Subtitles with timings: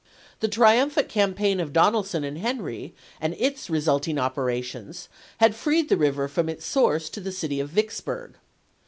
[0.39, 6.27] The triumphant campaign of Donelson and Henry and its resulting operations had freed the river
[6.27, 8.31] from its source to the city of Vicksburg.